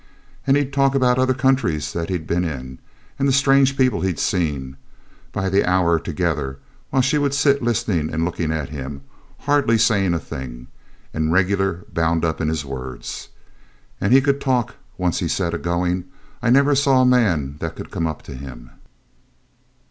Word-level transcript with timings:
And 0.47 0.57
he'd 0.57 0.73
talk 0.73 0.95
about 0.95 1.19
other 1.19 1.35
countries 1.35 1.93
that 1.93 2.09
he'd 2.09 2.25
been 2.25 2.43
in, 2.43 2.79
and 3.19 3.27
the 3.27 3.31
strange 3.31 3.77
people 3.77 4.01
he'd 4.01 4.17
seen, 4.17 4.75
by 5.31 5.47
the 5.47 5.63
hour 5.63 5.99
together, 5.99 6.57
while 6.89 7.03
she 7.03 7.19
would 7.19 7.35
sit 7.35 7.61
listening 7.61 8.11
and 8.11 8.25
looking 8.25 8.51
at 8.51 8.69
him, 8.69 9.03
hardly 9.41 9.77
saying 9.77 10.15
a 10.15 10.19
thing, 10.19 10.69
and 11.13 11.31
regular 11.31 11.85
bound 11.93 12.25
up 12.25 12.41
in 12.41 12.47
his 12.49 12.65
words. 12.65 13.29
And 14.01 14.11
he 14.11 14.21
could 14.21 14.41
talk 14.41 14.73
once 14.97 15.19
he 15.19 15.25
was 15.25 15.33
set 15.33 15.53
agoing. 15.53 16.05
I 16.41 16.49
never 16.49 16.73
saw 16.73 17.03
a 17.03 17.05
man 17.05 17.57
that 17.59 17.75
could 17.75 17.91
come 17.91 18.07
up 18.07 18.23
to 18.23 18.33
him. 18.33 18.71